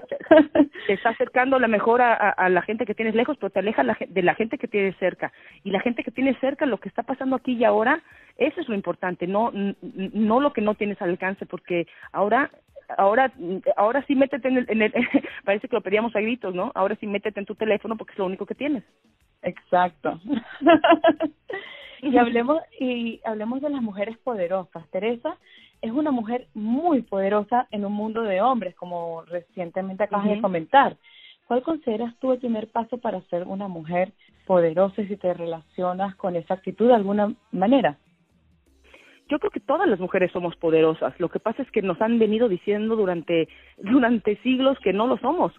Te, 0.86 0.92
está 0.92 1.08
acercando 1.10 1.56
a 1.56 1.58
lo 1.58 1.66
mejor 1.66 2.00
a, 2.00 2.14
a, 2.14 2.48
la 2.48 2.62
gente 2.62 2.86
que 2.86 2.94
tienes 2.94 3.16
lejos, 3.16 3.36
pero 3.38 3.50
te 3.50 3.58
aleja 3.58 3.82
de 4.08 4.22
la 4.22 4.36
gente 4.36 4.56
que 4.56 4.68
tienes 4.68 4.96
cerca. 4.98 5.32
Y 5.64 5.70
la 5.70 5.80
gente 5.80 6.04
que 6.04 6.12
tienes 6.12 6.38
cerca, 6.38 6.64
lo 6.64 6.78
que 6.78 6.88
está 6.88 7.02
pasando 7.02 7.34
aquí 7.34 7.54
y 7.54 7.64
ahora, 7.64 8.00
eso 8.36 8.60
es 8.60 8.68
lo 8.68 8.76
importante, 8.76 9.26
no 9.26 9.50
no 9.52 10.40
lo 10.40 10.52
que 10.52 10.60
no 10.60 10.74
tienes 10.74 11.00
al 11.02 11.10
alcance, 11.10 11.44
porque 11.44 11.88
ahora 12.12 12.50
ahora 12.96 13.32
ahora 13.76 14.04
sí 14.06 14.14
métete 14.14 14.46
en 14.46 14.58
el, 14.58 14.66
en 14.68 14.82
el 14.82 14.92
parece 15.44 15.66
que 15.68 15.74
lo 15.74 15.82
pedíamos 15.82 16.14
a 16.14 16.20
gritos, 16.20 16.54
¿no? 16.54 16.70
Ahora 16.74 16.94
sí 16.96 17.06
métete 17.06 17.40
en 17.40 17.46
tu 17.46 17.56
teléfono 17.56 17.96
porque 17.96 18.12
es 18.12 18.18
lo 18.18 18.26
único 18.26 18.46
que 18.46 18.54
tienes. 18.54 18.84
Exacto. 19.42 20.20
y 22.02 22.16
hablemos 22.16 22.60
y 22.78 23.20
hablemos 23.24 23.60
de 23.60 23.70
las 23.70 23.82
mujeres 23.82 24.16
poderosas. 24.18 24.88
Teresa 24.90 25.36
es 25.82 25.92
una 25.92 26.10
mujer 26.10 26.48
muy 26.54 27.02
poderosa 27.02 27.68
en 27.70 27.84
un 27.84 27.92
mundo 27.92 28.22
de 28.22 28.40
hombres, 28.40 28.74
como 28.74 29.22
recientemente 29.22 30.04
acabas 30.04 30.28
de 30.28 30.40
comentar. 30.40 30.96
¿Cuál 31.46 31.62
consideras 31.62 32.14
tú 32.18 32.32
el 32.32 32.38
primer 32.38 32.68
paso 32.68 32.98
para 32.98 33.20
ser 33.22 33.44
una 33.44 33.68
mujer 33.68 34.12
poderosa 34.46 35.02
y 35.02 35.08
si 35.08 35.16
te 35.16 35.32
relacionas 35.32 36.16
con 36.16 36.34
esa 36.34 36.54
actitud 36.54 36.88
de 36.88 36.94
alguna 36.94 37.34
manera? 37.52 37.98
Yo 39.28 39.38
creo 39.38 39.50
que 39.50 39.60
todas 39.60 39.88
las 39.88 39.98
mujeres 39.98 40.30
somos 40.32 40.56
poderosas. 40.56 41.18
Lo 41.18 41.28
que 41.28 41.40
pasa 41.40 41.62
es 41.62 41.70
que 41.70 41.82
nos 41.82 42.00
han 42.00 42.18
venido 42.18 42.48
diciendo 42.48 42.94
durante 42.96 43.48
durante 43.78 44.36
siglos 44.42 44.78
que 44.80 44.92
no 44.92 45.06
lo 45.06 45.18
somos. 45.18 45.52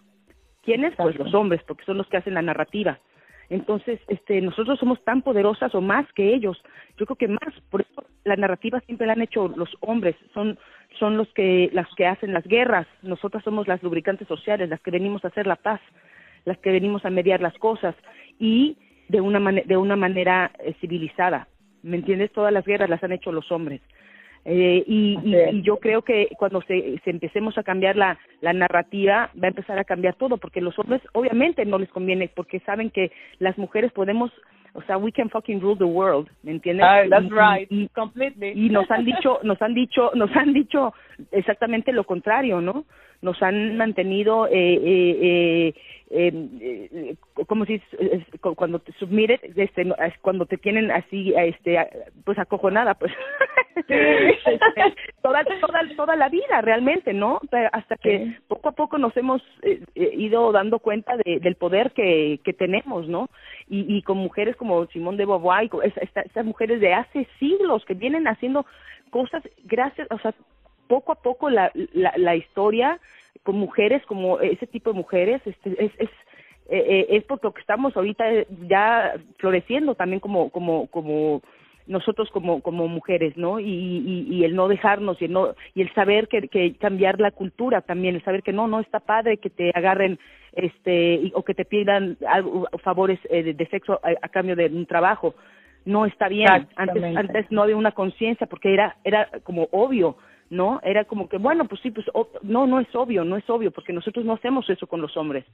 ¿Quiénes? 0.64 0.96
Pues 0.96 1.18
los 1.18 1.34
hombres, 1.34 1.62
porque 1.66 1.86
son 1.86 1.98
los 1.98 2.08
que 2.08 2.18
hacen 2.18 2.34
la 2.34 2.42
narrativa. 2.42 3.00
Entonces, 3.50 4.00
este, 4.08 4.42
nosotros 4.42 4.78
somos 4.80 5.02
tan 5.04 5.22
poderosas 5.22 5.74
o 5.74 5.82
más 5.82 6.06
que 6.14 6.34
ellos. 6.34 6.62
Yo 6.98 7.06
creo 7.06 7.16
que 7.16 7.28
más, 7.28 7.54
por 7.70 7.82
eso 7.82 8.04
la 8.26 8.36
narrativa 8.36 8.82
siempre 8.82 9.08
la 9.08 9.14
han 9.14 9.22
hecho 9.22 9.48
los 9.48 9.70
hombres, 9.80 10.16
son, 10.34 10.60
son 11.00 11.18
los 11.18 11.28
que, 11.34 11.70
las 11.72 11.88
que 11.96 12.08
hacen 12.08 12.34
las 12.34 12.44
guerras. 12.44 12.88
Nosotras 13.02 13.44
somos 13.44 13.68
las 13.68 13.82
lubricantes 13.82 14.28
sociales, 14.28 14.70
las 14.70 14.82
que 14.82 14.92
venimos 14.92 15.24
a 15.24 15.30
hacer 15.30 15.48
la 15.48 15.56
paz, 15.56 15.80
las 16.46 16.58
que 16.58 16.72
venimos 16.72 17.06
a 17.06 17.10
mediar 17.10 17.42
las 17.42 17.58
cosas 17.58 17.96
y 18.38 18.78
de 19.08 19.22
una, 19.22 19.40
de 19.40 19.78
una 19.78 19.96
manera 19.96 20.52
eh, 20.60 20.74
civilizada. 20.82 21.48
¿Me 21.84 21.98
entiendes? 21.98 22.32
Todas 22.34 22.52
las 22.52 22.66
guerras 22.66 22.90
las 22.90 23.04
han 23.04 23.14
hecho 23.14 23.32
los 23.32 23.50
hombres. 23.52 23.82
Eh, 24.50 24.82
y, 24.88 25.20
y, 25.26 25.62
yo 25.62 25.76
creo 25.76 26.04
que 26.04 26.30
cuando 26.38 26.62
se, 26.62 27.00
se 27.04 27.10
empecemos 27.10 27.58
a 27.58 27.64
cambiar 27.64 27.98
la, 27.98 28.18
la 28.40 28.54
narrativa, 28.54 29.30
va 29.36 29.48
a 29.48 29.50
empezar 29.50 29.78
a 29.78 29.84
cambiar 29.84 30.16
todo, 30.16 30.38
porque 30.38 30.62
los 30.62 30.80
hombres 30.80 31.02
obviamente 31.12 31.66
no 31.66 31.78
les 31.78 31.90
conviene, 31.90 32.32
porque 32.34 32.62
saben 32.62 32.90
que 32.90 33.12
las 33.40 33.58
mujeres 33.58 33.92
podemos 33.92 34.32
o 34.74 34.82
sea, 34.84 34.98
we 34.98 35.12
can 35.12 35.28
fucking 35.30 35.60
rule 35.60 35.76
the 35.76 35.86
world, 35.86 36.30
¿me 36.44 36.52
entiendes? 36.52 36.86
Ah, 36.88 37.02
that's 37.10 37.32
right, 37.32 37.68
completely. 37.94 38.54
Y 38.56 38.70
nos 38.70 38.90
han 38.92 39.06
dicho, 39.06 39.40
nos 39.42 39.60
han 39.60 39.74
dicho, 39.74 40.12
nos 40.14 40.30
han 40.36 40.54
dicho 40.54 40.94
exactamente 41.32 41.92
lo 41.92 42.04
contrario, 42.04 42.62
¿no? 42.62 42.86
Nos 43.24 43.42
han 43.42 43.76
mantenido 43.76 44.46
eh, 44.46 44.52
eh, 44.54 45.74
eh, 46.12 46.48
eh, 46.62 46.87
como 47.48 47.66
si 47.66 47.82
cuando 48.56 48.80
te 48.80 48.92
submires 48.94 49.40
este 49.56 49.88
cuando 50.22 50.46
te 50.46 50.58
tienen 50.58 50.92
así 50.92 51.34
este 51.36 51.80
pues 52.24 52.38
acojonada 52.38 52.94
pues. 52.94 53.12
Toda 55.22 55.44
toda 55.62 55.82
toda 55.96 56.16
la 56.16 56.30
vida 56.30 56.62
realmente 56.62 57.14
no 57.14 57.40
hasta 57.72 57.96
que 57.96 58.36
poco 58.48 58.70
a 58.70 58.72
poco 58.72 58.98
nos 58.98 59.16
hemos 59.16 59.42
eh, 59.62 59.84
eh, 59.94 60.12
ido 60.16 60.52
dando 60.52 60.80
cuenta 60.80 61.16
de, 61.16 61.40
del 61.40 61.56
poder 61.56 61.92
que 61.92 62.40
que 62.44 62.54
tenemos 62.54 63.08
no 63.08 63.30
y, 63.70 63.86
y 63.96 64.02
con 64.02 64.18
mujeres 64.18 64.56
como 64.56 64.88
Simón 64.88 65.16
de 65.16 65.26
Beauvoir 65.26 65.70
estas 65.84 66.46
mujeres 66.46 66.82
de 66.82 66.94
hace 66.94 67.28
siglos 67.40 67.86
que 67.86 67.94
vienen 67.94 68.28
haciendo 68.28 68.66
cosas 69.12 69.44
gracias 69.66 70.08
o 70.10 70.18
sea 70.20 70.34
poco 70.88 71.12
a 71.12 71.22
poco 71.22 71.50
la 71.50 71.72
la, 71.94 72.14
la 72.18 72.36
historia 72.36 73.00
con 73.44 73.58
mujeres 73.58 74.04
como 74.08 74.40
ese 74.40 74.66
tipo 74.66 74.92
de 74.92 74.98
mujeres 74.98 75.42
este 75.46 75.86
es 75.86 75.92
es 76.00 76.10
eh, 76.70 76.86
eh, 76.88 77.08
es 77.10 77.24
por 77.24 77.44
lo 77.44 77.54
que 77.54 77.62
estamos 77.62 77.96
ahorita 77.96 78.26
ya 78.68 79.14
floreciendo 79.38 79.96
también 79.96 80.20
como 80.20 80.50
como 80.50 80.88
como 80.88 81.42
nosotros 81.88 82.30
como 82.32 82.62
como 82.62 82.88
mujeres 82.88 83.38
no 83.38 83.60
y, 83.60 83.66
y, 83.66 84.28
y 84.30 84.44
el 84.44 84.56
no 84.56 84.68
dejarnos 84.68 85.22
y 85.22 85.26
el 85.26 85.34
no 85.34 85.56
y 85.74 85.82
el 85.82 85.94
saber 85.94 86.28
que, 86.28 86.48
que 86.48 86.76
cambiar 86.76 87.20
la 87.20 87.32
cultura 87.32 87.82
también 87.82 88.16
el 88.16 88.24
saber 88.24 88.44
que 88.44 88.54
no 88.54 88.68
no 88.68 88.80
está 88.80 89.00
padre 89.00 89.38
que 89.38 89.50
te 89.50 89.72
agarren 89.74 90.20
este 90.58 91.32
o 91.34 91.44
que 91.44 91.54
te 91.54 91.66
pidan 91.66 92.18
algo, 92.28 92.68
favores 92.84 93.20
eh, 93.30 93.54
de, 93.54 93.66
sexo 93.68 94.00
a, 94.04 94.28
cambio 94.30 94.56
de 94.56 94.66
un 94.66 94.86
trabajo. 94.86 95.36
No 95.86 96.06
está 96.06 96.28
bien. 96.28 96.68
Antes 96.76 97.04
antes 97.16 97.46
no 97.52 97.62
había 97.62 97.78
una 97.78 97.92
conciencia 97.92 98.48
porque 98.48 98.74
era 98.74 98.98
era 99.04 99.30
como 99.44 99.70
obvio 99.72 100.18
¿no? 100.50 100.80
Era 100.84 101.06
como 101.06 101.28
que, 101.28 101.38
bueno, 101.38 101.66
pues 101.66 101.82
sí, 101.82 101.92
pues 101.92 102.06
no, 102.42 102.68
no 102.68 102.80
es 102.80 102.94
obvio, 102.96 103.24
no 103.24 103.38
es 103.38 103.50
obvio, 103.50 103.72
porque 103.72 103.94
nosotros 103.94 104.26
no 104.26 104.34
hacemos 104.34 104.70
eso 104.70 104.88
con 104.88 105.02
los 105.02 105.16
hombres. 105.18 105.46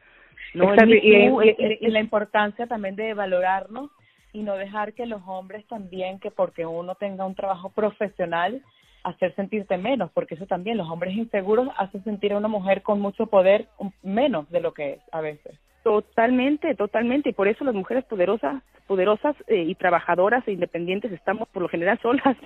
¿no? 0.54 0.74
Y, 0.74 1.88
la 1.90 2.00
importancia 2.00 2.68
también 2.68 2.96
de 2.96 3.14
valorarnos 3.14 3.90
y 4.32 4.42
no 4.42 4.56
dejar 4.56 4.94
que 4.94 5.06
los 5.06 5.22
hombres 5.26 5.66
también, 5.68 6.20
que 6.20 6.32
porque 6.32 6.66
uno 6.66 6.96
tenga 6.96 7.26
un 7.26 7.36
trabajo 7.36 7.70
profesional, 7.70 8.62
hacer 9.04 9.36
sentirte 9.36 9.78
menos, 9.78 10.12
porque 10.12 10.36
eso 10.36 10.46
también, 10.46 10.78
los 10.78 10.90
hombres 10.90 11.16
inseguros 11.16 11.68
hacen 11.78 12.04
sentir 12.04 12.34
a 12.34 12.38
una 12.38 12.48
mujer 12.48 12.82
con 12.82 13.00
mucho 13.00 13.28
poder 13.28 13.68
menos 14.02 14.50
de 14.50 14.62
lo 14.62 14.74
que 14.74 14.94
es 14.94 15.02
a 15.12 15.22
veces. 15.22 15.60
Totalmente, 15.84 16.76
totalmente, 16.76 17.30
y 17.30 17.34
por 17.34 17.50
eso 17.50 17.66
las 17.66 17.76
mujeres 17.76 18.06
poderosas, 18.06 18.64
poderosas 18.88 19.36
eh, 19.48 19.64
y 19.68 19.76
trabajadoras 19.76 20.48
e 20.48 20.54
independientes 20.54 21.12
estamos 21.12 21.50
por 21.50 21.62
lo 21.62 21.68
general 21.68 22.00
solas, 22.02 22.38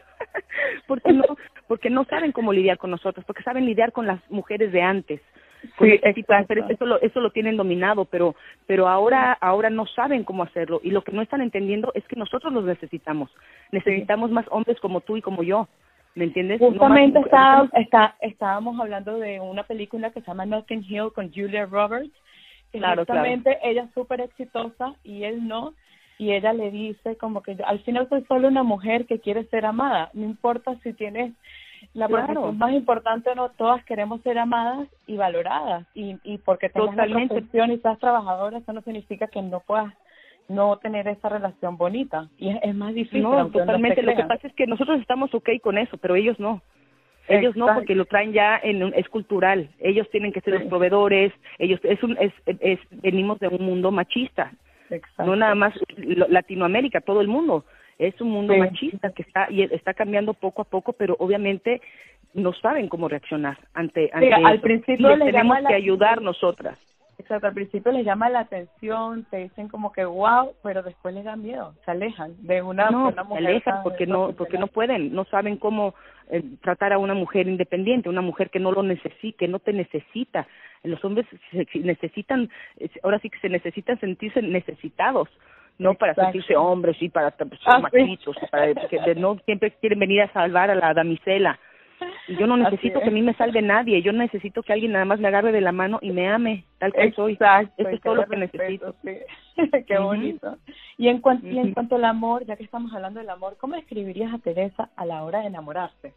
porque 0.87 1.13
no, 1.13 1.23
porque 1.67 1.91
no 1.91 2.03
saben 2.05 2.31
cómo 2.31 2.51
lidiar 2.51 2.79
con 2.79 2.89
nosotros, 2.89 3.23
porque 3.25 3.43
saben 3.43 3.67
lidiar 3.67 3.91
con 3.91 4.07
las 4.07 4.19
mujeres 4.31 4.71
de 4.71 4.81
antes. 4.81 5.21
Sí, 5.79 5.99
eso 6.69 6.85
lo, 6.85 7.01
eso 7.01 7.19
lo 7.19 7.31
tienen 7.31 7.57
dominado, 7.57 8.05
pero, 8.05 8.35
pero 8.65 8.87
ahora, 8.87 9.33
ahora 9.33 9.69
no 9.69 9.85
saben 9.85 10.23
cómo 10.23 10.43
hacerlo 10.43 10.79
y 10.83 10.91
lo 10.91 11.03
que 11.03 11.11
no 11.11 11.21
están 11.21 11.41
entendiendo 11.41 11.91
es 11.93 12.07
que 12.07 12.15
nosotros 12.15 12.53
los 12.53 12.63
necesitamos. 12.63 13.29
Necesitamos 13.71 14.31
más 14.31 14.45
hombres 14.49 14.79
como 14.79 15.01
tú 15.01 15.17
y 15.17 15.21
como 15.21 15.43
yo. 15.43 15.67
¿Me 16.15 16.25
entiendes? 16.25 16.59
Justamente 16.59 17.19
está, 17.19 17.69
está, 17.73 18.15
estábamos 18.21 18.79
hablando 18.79 19.19
de 19.19 19.39
una 19.39 19.63
película 19.63 20.11
que 20.11 20.21
se 20.21 20.27
llama 20.27 20.47
Notting 20.47 20.83
Hill 20.87 21.11
con 21.13 21.31
Julia 21.31 21.67
Roberts 21.67 22.11
Claro, 22.71 23.05
Justamente 23.05 23.57
ella 23.63 23.83
es 23.83 23.93
súper 23.93 24.21
exitosa 24.21 24.95
y 25.03 25.23
él 25.23 25.47
no. 25.47 25.73
Y 26.19 26.31
ella 26.31 26.51
le 26.51 26.71
dice 26.71 27.15
como 27.17 27.43
que 27.43 27.57
al 27.63 27.79
final 27.81 28.09
soy 28.09 28.23
solo 28.25 28.47
una 28.47 28.63
mujer 28.63 29.05
que 29.05 29.19
quiere 29.19 29.45
ser 29.45 29.65
amada. 29.65 30.09
No 30.13 30.25
importa 30.25 30.75
si 30.83 30.93
tienes 30.93 31.33
la 31.93 32.07
claro. 32.07 32.51
más 32.53 32.73
importante 32.73 33.29
o 33.29 33.35
no, 33.35 33.49
todas 33.49 33.83
queremos 33.85 34.21
ser 34.21 34.39
amadas 34.39 34.87
y 35.05 35.15
valoradas. 35.15 35.85
Y, 35.93 36.17
y 36.23 36.39
porque 36.39 36.69
tengas 36.69 36.91
Totalmente. 36.91 37.33
una 37.33 37.41
profesión 37.41 37.71
y 37.71 37.77
seas 37.77 37.99
trabajadora, 37.99 38.57
eso 38.57 38.73
no 38.73 38.81
significa 38.81 39.27
que 39.27 39.41
no 39.41 39.59
puedas 39.59 39.93
no 40.47 40.77
tener 40.77 41.07
esa 41.07 41.29
relación 41.29 41.77
bonita. 41.77 42.29
Y 42.37 42.49
es, 42.49 42.75
más 42.75 42.93
difícil. 42.93 43.23
No, 43.23 43.49
totalmente. 43.49 44.01
Lo 44.01 44.15
que 44.15 44.23
pasa 44.23 44.47
es 44.47 44.53
que 44.53 44.67
nosotros 44.67 44.99
estamos 44.99 45.33
ok 45.33 45.49
con 45.61 45.77
eso, 45.77 45.97
pero 45.97 46.15
ellos 46.15 46.39
no. 46.39 46.61
Ellos 47.27 47.55
no, 47.55 47.67
porque 47.73 47.95
lo 47.95 48.05
traen 48.05 48.33
ya 48.33 48.59
en 48.61 48.81
es 48.95 49.07
cultural. 49.09 49.69
Ellos 49.79 50.09
tienen 50.09 50.31
que 50.31 50.41
ser 50.41 50.53
los 50.53 50.63
proveedores. 50.63 51.33
Ellos 51.59 51.79
es 51.83 52.01
un 52.03 52.17
es, 52.19 52.33
es 52.45 52.79
venimos 52.91 53.39
de 53.39 53.47
un 53.47 53.65
mundo 53.65 53.91
machista. 53.91 54.51
No 55.19 55.35
nada 55.35 55.55
más 55.55 55.73
Latinoamérica, 55.97 57.01
todo 57.01 57.21
el 57.21 57.27
mundo 57.27 57.65
es 57.99 58.19
un 58.21 58.29
mundo 58.29 58.55
machista 58.55 59.11
que 59.11 59.23
está 59.23 59.47
y 59.49 59.63
está 59.63 59.93
cambiando 59.93 60.33
poco 60.33 60.61
a 60.61 60.65
poco, 60.65 60.93
pero 60.93 61.15
obviamente 61.19 61.81
no 62.33 62.53
saben 62.53 62.87
cómo 62.87 63.07
reaccionar 63.07 63.57
ante 63.73 64.09
ante 64.13 64.33
al 64.33 64.61
principio 64.61 65.15
les 65.15 65.31
tenemos 65.31 65.57
que 65.67 65.73
ayudar 65.73 66.21
nosotras. 66.21 66.77
Exacto, 67.19 67.47
al 67.47 67.53
principio 67.53 67.91
les 67.91 68.05
llama 68.05 68.29
la 68.29 68.41
atención, 68.41 69.25
te 69.31 69.37
dicen 69.37 69.69
como 69.69 69.91
que 69.91 70.05
wow, 70.05 70.53
pero 70.61 70.83
después 70.83 71.15
les 71.15 71.23
da 71.23 71.35
miedo, 71.35 71.73
se 71.83 71.89
alejan 71.89 72.35
de 72.45 72.61
una, 72.61 72.91
no, 72.91 73.07
una 73.07 73.23
mujer. 73.23 73.43
Se 73.43 73.49
alejan 73.49 73.83
porque 73.83 74.05
no, 74.05 74.33
porque 74.33 74.59
no 74.59 74.67
pueden, 74.67 75.13
no 75.15 75.25
saben 75.25 75.57
cómo 75.57 75.95
eh, 76.29 76.43
tratar 76.61 76.93
a 76.93 76.99
una 76.99 77.15
mujer 77.15 77.47
independiente, 77.47 78.07
una 78.07 78.21
mujer 78.21 78.51
que 78.51 78.59
no 78.59 78.71
lo 78.71 78.83
necesita, 78.83 79.39
que 79.39 79.47
no 79.47 79.57
te 79.57 79.73
necesita. 79.73 80.47
Los 80.83 81.03
hombres 81.03 81.25
se, 81.51 81.67
necesitan, 81.79 82.49
ahora 83.01 83.17
sí 83.19 83.31
que 83.31 83.39
se 83.39 83.49
necesitan 83.49 83.99
sentirse 83.99 84.39
necesitados, 84.43 85.27
no 85.79 85.95
para 85.95 86.13
sentirse 86.13 86.55
hombres 86.55 87.01
y 87.01 87.09
para 87.09 87.31
ser 87.31 87.47
ah, 87.65 87.79
machitos, 87.79 88.37
para 88.51 88.75
que 88.75 89.15
no 89.15 89.39
siempre 89.45 89.71
quieren 89.71 89.97
venir 89.97 90.21
a 90.21 90.33
salvar 90.33 90.69
a 90.69 90.75
la 90.75 90.93
damisela 90.93 91.59
y 92.27 92.35
yo 92.35 92.47
no 92.47 92.57
necesito 92.57 92.99
que 92.99 93.07
a 93.07 93.11
mí 93.11 93.21
me 93.21 93.33
salve 93.33 93.61
nadie, 93.61 94.01
yo 94.01 94.11
necesito 94.11 94.61
que 94.63 94.73
alguien 94.73 94.91
nada 94.91 95.05
más 95.05 95.19
me 95.19 95.27
agarre 95.27 95.51
de 95.51 95.61
la 95.61 95.71
mano 95.71 95.99
y 96.01 96.11
me 96.11 96.29
ame 96.29 96.65
tal 96.77 96.93
cual 96.93 97.13
soy. 97.15 97.37
Eso 97.77 97.89
es 97.89 98.01
todo 98.01 98.15
lo 98.15 98.27
que 98.27 98.37
necesito. 98.37 98.95
Qué 99.87 99.97
bonito. 99.97 100.57
Y 100.97 101.07
en, 101.07 101.19
cuanto, 101.21 101.47
y 101.47 101.57
en 101.57 101.73
cuanto 101.73 101.95
al 101.95 102.05
amor, 102.05 102.45
ya 102.45 102.55
que 102.55 102.63
estamos 102.63 102.93
hablando 102.93 103.19
del 103.19 103.29
amor, 103.29 103.57
¿cómo 103.59 103.75
escribirías 103.75 104.33
a 104.33 104.39
Teresa 104.39 104.89
a 104.95 105.05
la 105.05 105.23
hora 105.23 105.39
de 105.39 105.47
enamorarse? 105.47 106.13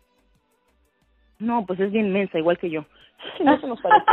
No, 1.38 1.64
pues 1.64 1.80
es 1.80 1.90
bien 1.90 2.06
inmensa, 2.06 2.38
igual 2.38 2.58
que 2.58 2.70
yo. 2.70 2.84
No 3.44 3.58
se 3.60 3.66
nos 3.66 3.80
parece. 3.80 4.06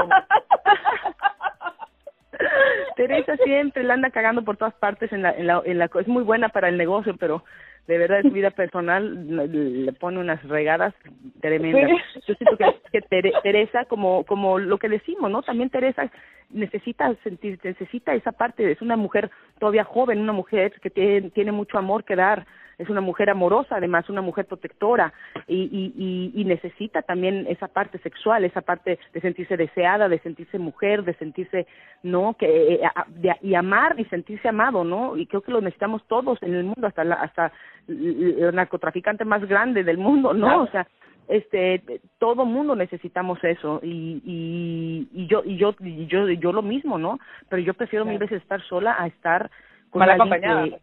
Teresa 2.96 3.38
siempre 3.38 3.84
la 3.84 3.94
anda 3.94 4.10
cagando 4.10 4.44
por 4.44 4.58
todas 4.58 4.74
partes 4.76 5.12
en 5.14 5.22
la, 5.22 5.32
en 5.32 5.48
la, 5.48 5.62
en 5.66 5.78
la, 5.78 5.90
es 6.00 6.08
muy 6.08 6.24
buena 6.24 6.50
para 6.50 6.70
el 6.70 6.78
negocio, 6.78 7.16
pero 7.18 7.44
de 7.88 7.98
verdad 7.98 8.20
en 8.20 8.30
su 8.30 8.32
vida 8.32 8.52
personal 8.52 9.86
le 9.86 9.94
pone 9.94 10.20
unas 10.20 10.44
regadas 10.44 10.94
tremendas. 11.42 11.90
Yo 12.28 12.36
siento 12.36 12.58
que, 12.58 12.76
que 12.92 13.32
Teresa, 13.42 13.86
como 13.86 14.26
como 14.26 14.60
lo 14.60 14.78
que 14.78 14.90
decimos, 14.90 15.32
¿no? 15.32 15.42
También 15.42 15.70
Teresa 15.70 16.12
necesita 16.50 17.14
sentir, 17.24 17.60
necesita 17.64 18.14
esa 18.14 18.32
parte, 18.32 18.72
es 18.72 18.82
una 18.82 18.98
mujer 18.98 19.30
todavía 19.60 19.84
joven, 19.84 20.20
una 20.20 20.34
mujer 20.34 20.74
que 20.82 20.90
tiene, 20.90 21.30
tiene 21.32 21.52
mucho 21.52 21.78
amor 21.78 22.04
que 22.04 22.16
dar, 22.16 22.46
es 22.78 22.90
una 22.90 23.02
mujer 23.02 23.30
amorosa, 23.30 23.78
además 23.78 24.10
una 24.10 24.22
mujer 24.22 24.46
protectora 24.46 25.14
y, 25.48 25.64
y, 25.64 26.32
y, 26.40 26.46
necesita 26.46 27.02
también 27.02 27.48
esa 27.50 27.68
parte 27.68 27.98
sexual, 28.00 28.46
esa 28.46 28.62
parte 28.62 29.00
de 29.14 29.22
sentirse 29.22 29.58
deseada, 29.58 30.08
de 30.08 30.20
sentirse 30.20 30.60
mujer, 30.60 31.04
de 31.04 31.16
sentirse, 31.16 31.66
¿no? 32.04 32.36
que 32.38 32.76
eh, 32.76 32.82
de, 33.08 33.36
Y 33.42 33.56
amar 33.56 34.00
y 34.00 34.06
sentirse 34.06 34.48
amado, 34.48 34.84
¿no? 34.84 35.18
Y 35.18 35.26
creo 35.26 35.42
que 35.42 35.52
lo 35.52 35.62
necesitamos 35.62 36.04
todos 36.08 36.42
en 36.44 36.54
el 36.54 36.66
mundo, 36.66 36.86
hasta 36.86 37.04
la, 37.04 37.16
hasta 37.16 37.52
el 37.88 38.52
narcotraficante 38.54 39.26
más 39.26 39.44
grande 39.48 39.84
del 39.84 39.98
mundo, 39.98 40.34
¿no? 40.34 40.64
O 40.64 40.68
sea, 40.68 40.88
este 41.28 41.82
todo 42.20 42.46
mundo 42.46 42.76
necesitamos 42.76 43.44
eso 43.44 43.82
y 43.84 44.22
y, 44.24 45.10
y 45.14 45.28
yo 45.28 45.42
y 45.44 45.58
yo 45.58 45.76
y 45.80 46.08
yo 46.08 46.30
yo 46.30 46.54
lo 46.54 46.62
mismo 46.62 46.98
no 46.98 47.20
pero 47.50 47.62
yo 47.62 47.74
prefiero 47.74 48.06
mil 48.06 48.18
veces 48.18 48.42
estar 48.42 48.62
sola 48.62 48.96
a 48.98 49.08
estar 49.08 49.52
con 49.90 50.00
mal 50.00 50.12
acompañada 50.12 50.64
que, 50.64 50.80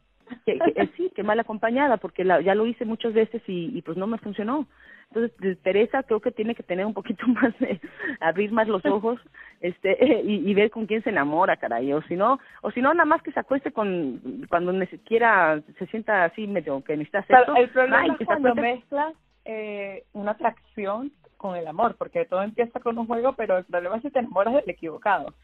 eh, 0.47 0.89
sí, 0.97 1.11
que 1.15 1.23
mal 1.23 1.39
acompañada, 1.41 1.97
porque 1.97 2.25
la, 2.25 2.41
ya 2.41 2.55
lo 2.55 2.67
hice 2.67 2.85
muchas 2.85 3.13
veces 3.13 3.43
y, 3.47 3.77
y 3.77 3.83
pues 3.83 3.97
no 3.97 4.07
me 4.07 4.19
funcionó. 4.19 4.67
Entonces, 5.13 5.59
Teresa 5.63 6.03
creo 6.03 6.21
que 6.21 6.33
tiene 6.33 6.55
que 6.55 6.63
tener 6.63 6.87
un 6.87 6.95
poquito 6.95 7.27
más 7.29 7.57
de, 7.59 7.81
abrir 8.21 8.53
más 8.53 8.69
los 8.69 8.85
ojos, 8.85 9.21
este, 9.61 9.97
y, 10.25 10.51
y 10.51 10.55
ver 10.55 10.71
con 10.71 10.87
quién 10.87 11.03
se 11.03 11.11
enamora, 11.11 11.57
caray, 11.57 11.93
o 11.93 12.03
si 12.03 12.17
no, 12.17 12.39
o 12.63 12.71
si 12.71 12.81
no, 12.81 12.93
nada 12.93 13.05
más 13.05 13.23
que 13.23 13.33
se 13.33 13.41
acueste 13.41 13.73
con, 13.73 14.47
cuando 14.49 14.73
ni 14.73 14.87
siquiera 14.87 15.61
se 15.79 15.87
sienta 15.87 16.25
así 16.25 16.47
medio 16.47 16.83
que 16.83 16.97
necesita 16.97 17.25
sexo. 17.25 17.55
el 17.57 17.69
problema 17.71 18.07
es 18.07 18.27
cuando 18.27 18.55
mezclas 18.55 19.15
eh, 19.45 20.05
una 20.13 20.33
atracción 20.33 21.13
con 21.37 21.57
el 21.57 21.67
amor, 21.67 21.97
porque 21.99 22.25
todo 22.25 22.43
empieza 22.43 22.81
con 22.81 22.99
un 22.99 23.07
juego, 23.07 23.35
pero 23.35 23.59
el 23.59 23.65
problema 23.65 23.97
es 23.97 24.03
si 24.03 24.11
te 24.11 24.19
enamoras 24.19 24.55
del 24.55 24.71
equivocado. 24.71 25.35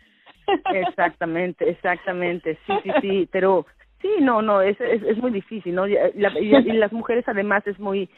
Exactamente, 0.72 1.68
exactamente, 1.68 2.58
sí, 2.66 2.72
sí, 2.82 2.90
sí, 3.00 3.28
pero 3.30 3.66
Sí, 4.00 4.08
no, 4.20 4.40
no, 4.40 4.62
es, 4.62 4.80
es, 4.80 5.02
es 5.02 5.18
muy 5.18 5.30
difícil, 5.30 5.74
¿no? 5.74 5.86
y, 5.86 5.94
y 5.94 6.72
las 6.72 6.92
mujeres 6.92 7.24
además 7.28 7.66
es 7.66 7.78
muy, 7.78 8.08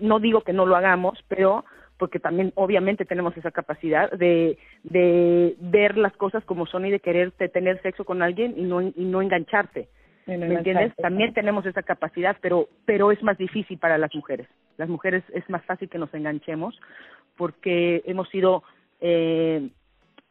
no 0.00 0.20
digo 0.20 0.42
que 0.42 0.52
no 0.52 0.66
lo 0.66 0.76
hagamos, 0.76 1.18
pero 1.28 1.64
porque 2.02 2.18
también 2.18 2.52
obviamente 2.56 3.04
tenemos 3.04 3.36
esa 3.36 3.50
capacidad 3.50 4.10
de, 4.10 4.58
de 4.82 5.54
ver 5.60 5.96
las 5.96 6.12
cosas 6.16 6.44
como 6.44 6.66
son 6.66 6.86
y 6.86 6.90
de 6.90 7.00
querer 7.00 7.30
tener 7.30 7.80
sexo 7.82 8.04
con 8.04 8.22
alguien 8.22 8.54
y 8.56 8.62
no, 8.62 8.82
y 8.82 8.92
no 8.96 9.22
engancharte. 9.22 9.88
¿Me 10.26 10.34
entiendes? 10.34 10.94
También 10.96 11.32
tenemos 11.32 11.66
esa 11.66 11.82
capacidad, 11.82 12.36
pero, 12.40 12.68
pero 12.84 13.12
es 13.12 13.22
más 13.22 13.38
difícil 13.38 13.78
para 13.78 13.98
las 13.98 14.14
mujeres. 14.14 14.48
Las 14.76 14.88
mujeres 14.88 15.22
es 15.32 15.48
más 15.50 15.64
fácil 15.64 15.88
que 15.88 15.98
nos 15.98 16.12
enganchemos 16.14 16.78
porque 17.36 18.02
hemos 18.04 18.28
sido 18.30 18.62
eh, 19.00 19.68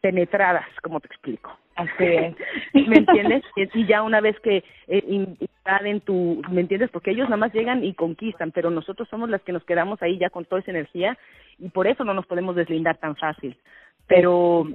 penetradas, 0.01 0.67
como 0.81 0.99
te 0.99 1.07
explico. 1.07 1.57
Así 1.75 2.03
es. 2.03 2.35
¿Me 2.73 2.97
entiendes? 2.97 3.43
Y 3.55 3.85
ya 3.85 4.03
una 4.03 4.21
vez 4.21 4.39
que 4.41 4.63
eh, 4.87 5.35
en 5.65 6.01
tu, 6.01 6.41
¿me 6.49 6.61
entiendes? 6.61 6.89
Porque 6.91 7.11
ellos 7.11 7.27
nada 7.29 7.37
más 7.37 7.53
llegan 7.53 7.83
y 7.83 7.93
conquistan, 7.93 8.51
pero 8.51 8.69
nosotros 8.69 9.07
somos 9.09 9.29
las 9.29 9.41
que 9.41 9.53
nos 9.53 9.63
quedamos 9.63 10.01
ahí 10.01 10.17
ya 10.17 10.29
con 10.29 10.45
toda 10.45 10.61
esa 10.61 10.71
energía 10.71 11.17
y 11.59 11.69
por 11.69 11.87
eso 11.87 12.03
no 12.03 12.13
nos 12.13 12.25
podemos 12.25 12.55
deslindar 12.55 12.97
tan 12.97 13.15
fácil. 13.15 13.57
Pero, 14.07 14.67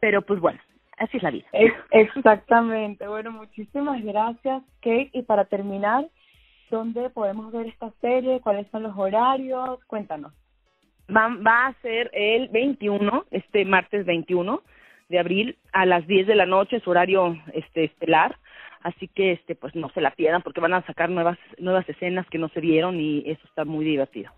pero 0.00 0.22
pues 0.22 0.40
bueno, 0.40 0.58
así 0.96 1.18
es 1.18 1.22
la 1.22 1.30
vida. 1.30 1.46
Exactamente. 1.90 3.06
Bueno, 3.06 3.30
muchísimas 3.32 4.02
gracias, 4.02 4.62
Kate. 4.80 5.10
Y 5.12 5.22
para 5.22 5.44
terminar, 5.44 6.06
¿dónde 6.70 7.10
podemos 7.10 7.52
ver 7.52 7.66
esta 7.66 7.90
serie? 8.00 8.40
¿Cuáles 8.40 8.66
son 8.68 8.84
los 8.84 8.96
horarios? 8.96 9.84
Cuéntanos. 9.86 10.32
Va, 11.14 11.28
va 11.28 11.66
a 11.66 11.74
ser 11.82 12.10
el 12.12 12.48
21, 12.48 13.26
este 13.30 13.64
martes 13.64 14.06
21 14.06 14.62
de 15.08 15.18
abril 15.18 15.56
a 15.72 15.86
las 15.86 16.06
10 16.06 16.26
de 16.26 16.34
la 16.34 16.46
noche, 16.46 16.80
su 16.80 16.90
horario 16.90 17.36
este 17.52 17.84
estelar. 17.84 18.36
Así 18.82 19.08
que 19.08 19.32
este 19.32 19.54
pues 19.54 19.74
no 19.74 19.88
se 19.90 20.00
la 20.00 20.12
pierdan 20.12 20.42
porque 20.42 20.60
van 20.60 20.74
a 20.74 20.86
sacar 20.86 21.10
nuevas 21.10 21.38
nuevas 21.58 21.88
escenas 21.88 22.26
que 22.28 22.38
no 22.38 22.48
se 22.50 22.60
vieron 22.60 23.00
y 23.00 23.24
eso 23.26 23.40
está 23.44 23.64
muy 23.64 23.84
divertido. 23.84 24.30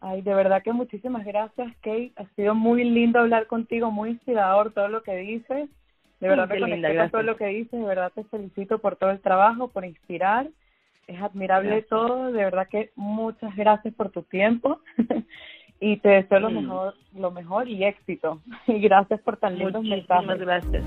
Ay, 0.00 0.20
de 0.22 0.34
verdad 0.34 0.62
que 0.62 0.72
muchísimas 0.72 1.24
gracias, 1.24 1.74
Kate. 1.80 2.12
Ha 2.16 2.26
sido 2.36 2.54
muy 2.54 2.84
lindo 2.84 3.18
hablar 3.18 3.46
contigo, 3.46 3.90
muy 3.90 4.10
inspirador 4.10 4.72
todo 4.72 4.88
lo 4.88 5.02
que 5.02 5.16
dices. 5.16 5.70
De 6.20 6.28
verdad 6.28 6.48
que 6.48 6.60
conecté 6.60 6.96
con 6.96 7.10
todo 7.10 7.22
lo 7.22 7.36
que 7.36 7.46
dices, 7.46 7.78
de 7.78 7.86
verdad 7.86 8.12
te 8.14 8.24
felicito 8.24 8.78
por 8.78 8.96
todo 8.96 9.10
el 9.10 9.20
trabajo, 9.20 9.68
por 9.68 9.84
inspirar. 9.84 10.48
Es 11.06 11.20
admirable 11.20 11.82
todo, 11.82 12.32
de 12.32 12.44
verdad 12.44 12.68
que 12.68 12.90
muchas 12.96 13.54
gracias 13.54 13.94
por 13.94 14.10
tu 14.10 14.22
tiempo. 14.22 14.80
y 15.80 15.98
te 15.98 16.08
deseo 16.08 16.40
lo 16.40 16.50
mejor, 16.50 16.94
lo 17.14 17.30
mejor 17.30 17.68
y 17.68 17.84
éxito. 17.84 18.40
Y 18.66 18.80
gracias 18.80 19.20
por 19.20 19.36
tan 19.36 19.58
lindos 19.58 19.82
mensajes. 19.82 20.38
gracias. 20.38 20.84